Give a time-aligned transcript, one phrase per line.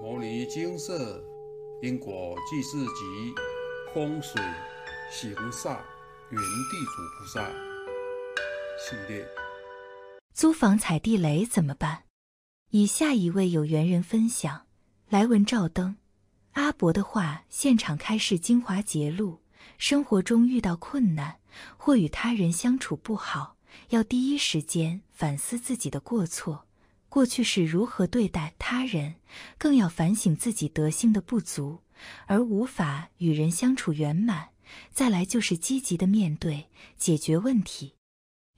[0.02, 1.22] 《摩尼金色
[1.82, 3.34] 因果记事集》
[3.94, 4.42] 风水
[5.12, 5.78] 行煞
[6.30, 7.46] 原地主菩萨
[8.78, 9.22] 系列。
[10.32, 12.04] 租房踩地雷怎么办？
[12.70, 14.64] 以下一位有缘人分享：
[15.10, 15.96] 来文照灯，
[16.52, 19.42] 阿伯的话现场开示精华节录。
[19.76, 21.40] 生活中遇到困难
[21.76, 23.58] 或与他人相处不好，
[23.90, 26.64] 要第一时间反思自己的过错。
[27.10, 29.16] 过去是如何对待他人，
[29.58, 31.80] 更要反省自己德性的不足，
[32.26, 34.50] 而无法与人相处圆满。
[34.92, 37.94] 再来就是积极的面对，解决问题。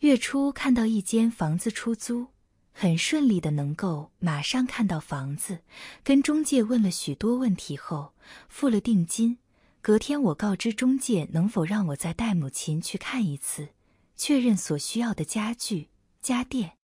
[0.00, 2.26] 月初看到一间房子出租，
[2.72, 5.60] 很顺利的能够马上看到房子，
[6.04, 8.12] 跟中介问了许多问题后，
[8.48, 9.38] 付了定金。
[9.80, 13.70] 隔天我告知中介能否让我再带母亲去看一次，
[14.14, 15.88] 确认所需要的家具
[16.20, 16.81] 家电。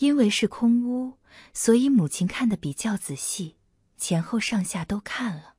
[0.00, 1.18] 因为是空屋，
[1.52, 3.56] 所以母亲看得比较仔细，
[3.98, 5.56] 前后上下都看了。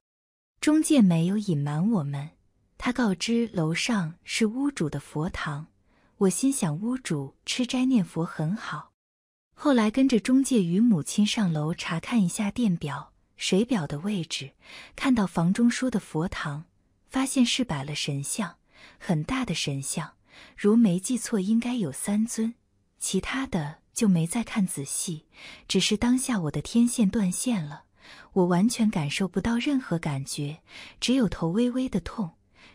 [0.60, 2.32] 中介没有隐瞒我们，
[2.76, 5.68] 他告知楼上是屋主的佛堂。
[6.18, 8.94] 我心想屋主吃斋念佛很好。
[9.54, 14.54] 后来跟着中介与母亲上楼查看一下电表、水表的位置，
[14.96, 16.66] 看到房中说的佛堂，
[17.08, 18.56] 发现是摆了神像，
[18.98, 20.16] 很大的神像，
[20.58, 22.56] 如没记错应该有三尊，
[22.98, 23.81] 其他的。
[23.94, 25.26] 就没再看仔细，
[25.68, 27.84] 只是当下我的天线断线了，
[28.34, 30.62] 我完全感受不到任何感觉，
[31.00, 32.32] 只有头微微的痛，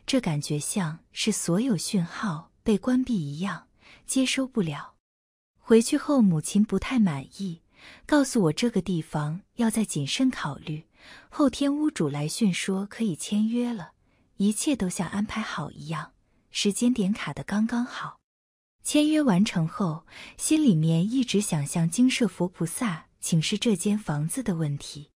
[0.07, 3.69] 这感觉像是所有讯号被关闭一样，
[4.07, 4.95] 接收不了。
[5.59, 7.63] 回去后母亲不太满意，
[8.07, 10.85] 告诉我这个地方要再谨慎考虑。
[11.29, 13.93] 后天屋主来讯说可以签约了，
[14.37, 16.13] 一切都像安排好一样，
[16.51, 18.19] 时间点卡的刚刚好。
[18.87, 20.07] 签约完成后，
[20.37, 25.11] 心里面一直想向精舍佛菩萨请示这间房子的问题。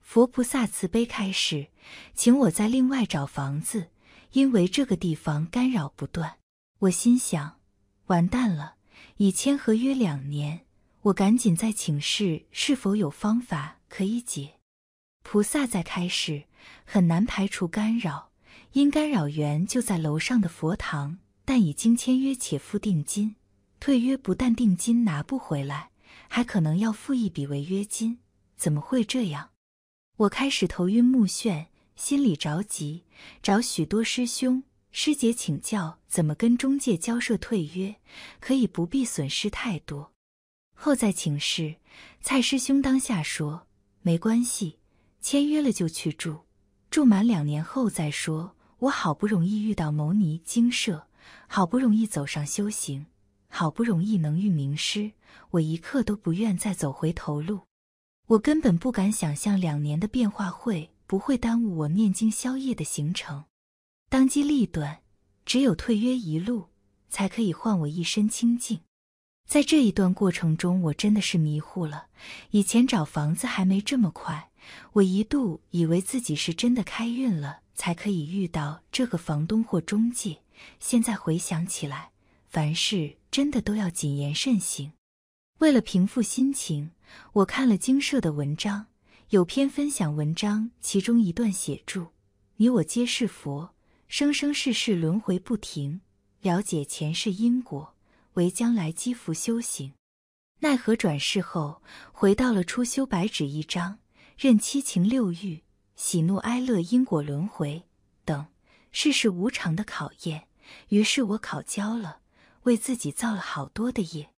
[0.00, 1.68] 佛菩萨慈悲开示，
[2.14, 3.88] 请我在另外找房子，
[4.32, 6.36] 因为这个地方干扰不断。
[6.80, 7.58] 我心想，
[8.08, 8.74] 完蛋了，
[9.16, 10.66] 已签合约两年，
[11.00, 14.56] 我赶紧再请示是否有方法可以解。
[15.22, 16.44] 菩萨在开示，
[16.84, 18.30] 很难排除干扰，
[18.72, 21.20] 因干扰源就在楼上的佛堂。
[21.46, 23.36] 但已经签约且付定金，
[23.78, 25.90] 退约不但定金拿不回来，
[26.28, 28.18] 还可能要付一笔违约金。
[28.56, 29.50] 怎么会这样？
[30.16, 33.04] 我开始头晕目眩，心里着急，
[33.42, 37.94] 找许多师兄师姐请教怎么跟中介交涉退约，
[38.40, 40.12] 可以不必损失太多。
[40.74, 41.76] 后再请示
[42.20, 43.68] 蔡师兄，当下说
[44.02, 44.78] 没关系，
[45.20, 46.40] 签约了就去住，
[46.90, 48.56] 住满两年后再说。
[48.80, 51.06] 我好不容易遇到牟尼精舍。
[51.46, 53.06] 好不容易走上修行，
[53.48, 55.12] 好不容易能遇名师，
[55.50, 57.60] 我一刻都不愿再走回头路。
[58.26, 63.44] 我根本不敢想象两年的变化会不会耽误我念经宵夜的行程。
[64.08, 65.02] 当机立断，
[65.44, 66.68] 只有退约一路，
[67.08, 68.80] 才可以换我一身清净。
[69.48, 72.06] 在这一段过程中，我真的是迷糊了。
[72.50, 74.50] 以前找房子还没这么快，
[74.94, 80.38] 我一度以为自己是真的开运了，才可以遇到这个房东或中介。
[80.78, 82.12] 现在回想起来，
[82.48, 84.92] 凡事真的都要谨言慎行。
[85.58, 86.90] 为了平复心情，
[87.32, 88.86] 我看了精舍的文章，
[89.30, 92.08] 有篇分享文章，其中一段写注
[92.56, 93.74] ：“你我皆是佛，
[94.06, 96.00] 生生世世轮回不停，
[96.42, 97.94] 了解前世因果，
[98.34, 99.92] 为将来积福修行。
[100.60, 103.98] 奈何转世后，回到了初修白纸一张，
[104.36, 105.62] 任七情六欲、
[105.94, 107.82] 喜怒哀乐、因果轮回
[108.24, 108.46] 等。”
[108.98, 110.48] 世事无常的考验，
[110.88, 112.20] 于是我考交了，
[112.62, 114.30] 为自己造了好多的业，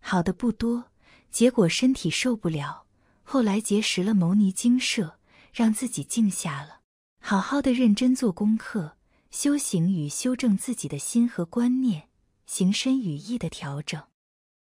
[0.00, 0.90] 好的不多，
[1.30, 2.84] 结果身体受不了。
[3.22, 5.20] 后来结识了牟尼精舍，
[5.52, 6.80] 让自己静下了，
[7.20, 8.96] 好好的认真做功课，
[9.30, 12.08] 修行与修正自己的心和观念，
[12.44, 14.02] 行身语意的调整。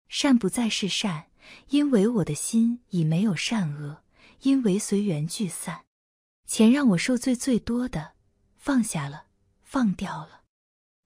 [0.09, 1.27] 善不再是善，
[1.69, 4.03] 因为我的心已没有善恶，
[4.41, 5.85] 因为随缘聚散。
[6.45, 8.15] 钱让我受罪最多的，
[8.57, 9.28] 放下了。
[9.71, 10.45] 放掉了，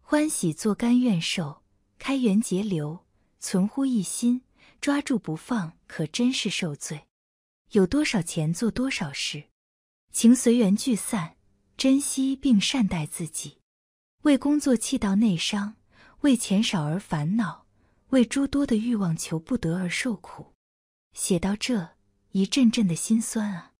[0.00, 1.64] 欢喜做甘愿受，
[1.98, 3.04] 开源节流，
[3.40, 4.42] 存乎一心，
[4.80, 7.08] 抓住不放，可真是受罪。
[7.72, 9.48] 有多少钱做多少事，
[10.12, 11.34] 情随缘聚散，
[11.76, 13.58] 珍惜并善待自己。
[14.22, 15.74] 为工作气到内伤，
[16.20, 17.66] 为钱少而烦恼，
[18.10, 20.54] 为诸多的欲望求不得而受苦。
[21.14, 21.96] 写到这，
[22.30, 23.72] 一阵阵的心酸啊！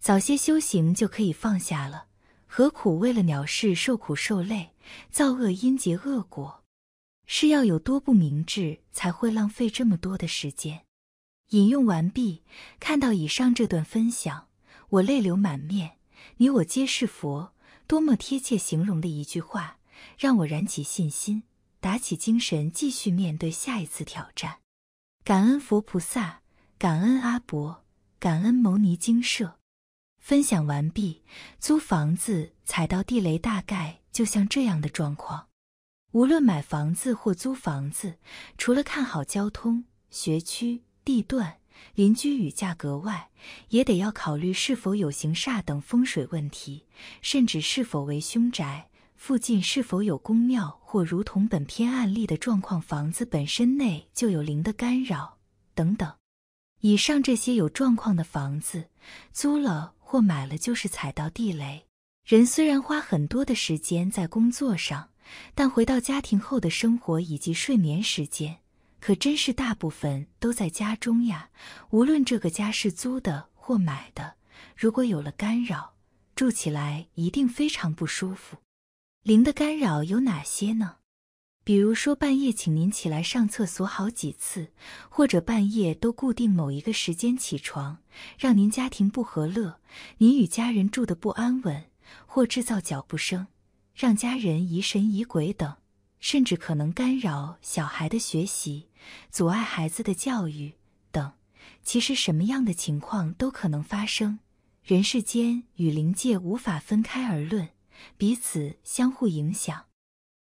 [0.00, 2.08] 早些修行就可以放下了。
[2.46, 4.70] 何苦为了鸟事受苦受累，
[5.10, 6.62] 造恶因结恶果？
[7.26, 10.84] 是要有多不明智，才会浪费这么多的时间？
[11.50, 12.42] 引用完毕。
[12.78, 14.48] 看到以上这段分享，
[14.90, 15.98] 我泪流满面。
[16.38, 17.52] 你我皆是佛，
[17.86, 19.78] 多么贴切形容的一句话，
[20.16, 21.42] 让我燃起信心，
[21.80, 24.58] 打起精神，继续面对下一次挑战。
[25.24, 26.42] 感恩佛菩萨，
[26.78, 27.84] 感恩阿伯，
[28.18, 29.55] 感恩牟尼精舍。
[30.26, 31.22] 分享完毕。
[31.60, 35.46] 租房子踩到地雷，大概就像这样的状况。
[36.10, 38.16] 无论买房子或租房子，
[38.58, 41.58] 除了看好交通、学区、地段、
[41.94, 43.28] 邻居与价格外，
[43.68, 46.86] 也得要考虑是否有行煞等风水问题，
[47.22, 55.38] 甚至是否为凶宅，附近是否有公庙，或如同本篇案例的状况，房子本身内就有灵的干扰
[55.72, 56.12] 等等。
[56.80, 58.90] 以上这些有状况的房子，
[59.32, 61.86] 租了或买了就是踩到地雷。
[62.24, 65.10] 人虽然花很多的时间在工作上。
[65.56, 68.58] 但回到家庭后的生活以及睡眠时间，
[69.00, 71.50] 可真是大部分都在家中呀。
[71.90, 74.34] 无论这个家是租的或买的，
[74.76, 75.94] 如果有了干扰，
[76.36, 78.58] 住起来一定非常不舒服。
[79.22, 80.98] 灵的干扰有哪些呢？
[81.66, 84.68] 比如说半夜请您起来上厕所好几次，
[85.08, 87.98] 或者半夜都固定某一个时间起床，
[88.38, 89.80] 让您家庭不和乐，
[90.18, 91.86] 您与家人住的不安稳，
[92.24, 93.48] 或制造脚步声。
[93.96, 95.74] 让家人疑神疑鬼等，
[96.20, 98.86] 甚至可能干扰小孩的学习，
[99.32, 100.74] 阻碍孩子的教育
[101.10, 101.32] 等。
[101.82, 104.38] 其实什么样的情况都可能发生。
[104.84, 107.70] 人世间与灵界无法分开而论，
[108.16, 109.86] 彼此相互影响。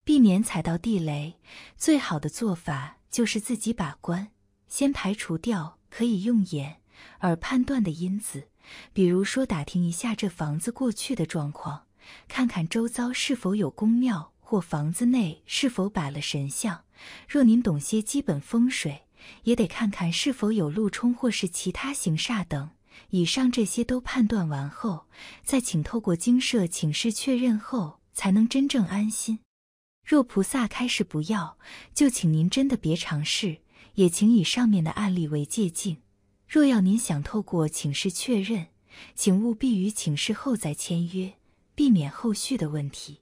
[0.08, 1.34] 避免踩到地雷，
[1.76, 4.28] 最好的做法就是自己把关，
[4.66, 6.78] 先排除掉可以用眼
[7.20, 8.48] 耳判断的因子，
[8.94, 11.84] 比如说打听一下这房子过去的状况。
[12.26, 16.84] 看看周遭是否有宫庙，或房子内是否摆了神像。
[17.28, 19.02] 若您懂些基本风水，
[19.42, 22.70] 也得看看是否有路冲或是其他行煞等。
[23.10, 25.04] 以上这些都判断完后，
[25.44, 29.40] 再请透过精舍请示确认后，才能真正安心。
[30.08, 31.58] 若菩萨开示不要，
[31.92, 33.58] 就请您真的别尝试，
[33.96, 35.98] 也请以上面的案例为借鉴。
[36.48, 38.68] 若要您想透过请示确认，
[39.14, 41.34] 请务必于请示后再签约。
[41.74, 43.20] 避免后续的问题。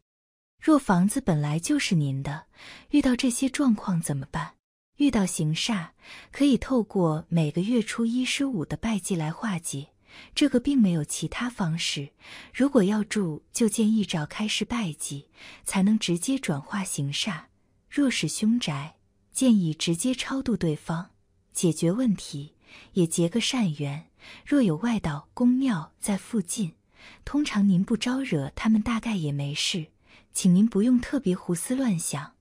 [0.63, 2.47] 若房子本来就是您的，
[2.91, 4.55] 遇到这些状况怎么办？
[4.99, 5.89] 遇到行煞，
[6.31, 9.89] 可以透过每个月初一、十五的拜祭来化解。
[10.35, 12.11] 这个并没有其他方式。
[12.53, 15.29] 如果要住，就建议找开始拜祭，
[15.65, 17.45] 才能直接转化行煞。
[17.91, 18.97] 若是凶宅，
[19.33, 21.11] 建议直接超度对方，
[21.53, 22.55] 解决问题，
[22.93, 24.07] 也结个善缘。
[24.45, 26.75] 若有外道、公庙在附近。
[27.25, 29.87] 通常您不招惹他们，大概也没事，
[30.33, 32.33] 请您不用特别胡思乱想，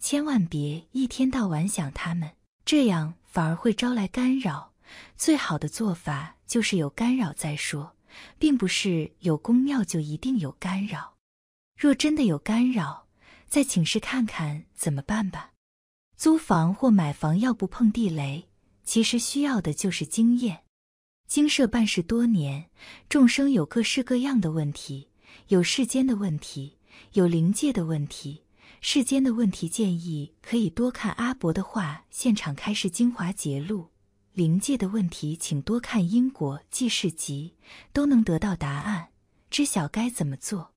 [0.00, 2.30] 千万别一天到晚想他们，
[2.64, 4.72] 这样反而会招来干扰。
[5.16, 7.96] 最好的做法就是有干扰再说，
[8.38, 11.14] 并不是有宫庙就一定有干扰。
[11.76, 13.08] 若真的有干扰，
[13.48, 15.52] 再请示看看怎么办吧。
[16.16, 18.48] 租房或买房要不碰地雷，
[18.84, 20.62] 其实需要的就是经验。
[21.26, 22.70] 经社办事多年，
[23.08, 25.08] 众生有各式各样的问题，
[25.48, 26.78] 有世间的问题，
[27.14, 28.44] 有灵界的问题。
[28.80, 33.90] 世间的问题建议可以多看阿伯的话，现场开示精华节录；
[34.34, 37.54] 灵界的问题，请多看因果记事集，
[37.92, 39.10] 都能得到答案。
[39.48, 40.72] 知晓该怎么做，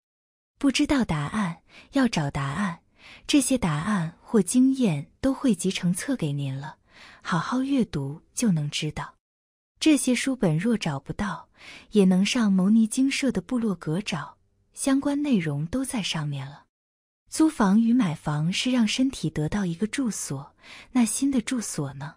[0.59, 2.81] 不知道答案要找答案，
[3.25, 6.77] 这些答案或经验都汇集成册给您了，
[7.23, 9.15] 好好阅读就能知道。
[9.79, 11.49] 这些书本若找不到，
[11.93, 14.37] 也能上牟尼精舍的部落格找，
[14.75, 16.65] 相关内容都在上面了。
[17.27, 20.55] 租房与买房是让身体得到一个住所，
[20.91, 22.16] 那新的住所呢？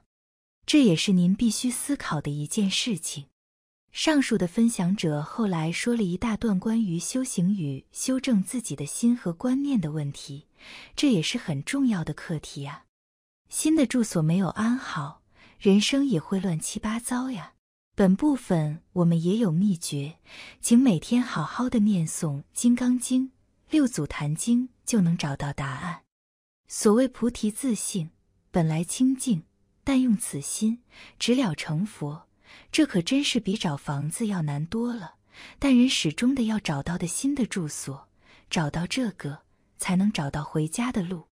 [0.70, 3.26] 这也是您必须思考的一件事情。
[3.90, 10.46] 上述的分享者后来说了一大段关于修行与修正自己的心和观念的问题，
[10.94, 12.84] 这也是很重要的课题啊。
[13.48, 15.22] 新的住所没有安好。
[15.58, 17.54] 人生也会乱七八糟呀。
[17.96, 20.18] 本部分我们也有秘诀，
[20.60, 23.24] 请每天好好的念诵《金刚经》
[23.70, 26.02] 《六祖坛经》，就能找到答案。
[26.68, 28.10] 所谓菩提自性，
[28.52, 29.42] 本来清净，
[29.84, 30.82] 但用此心，
[31.18, 32.26] 直了成佛。
[32.72, 35.14] 这可真是比找房子要难多了。
[35.58, 38.08] 但人始终的要找到的新的住所，
[38.50, 39.38] 找到这个，
[39.78, 41.26] 才能找到回家的路。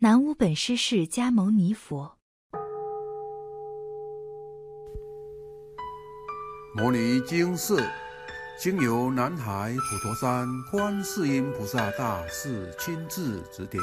[0.00, 2.18] 南无本师释迦牟尼佛。
[6.76, 7.82] 摩尼经寺
[8.60, 13.82] 经由南海普陀山观世音菩萨大士亲自指点，